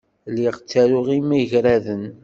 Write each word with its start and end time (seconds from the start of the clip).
Lliɣ 0.31 0.55
ttaruɣ 0.57 1.07
imagraden. 1.19 2.03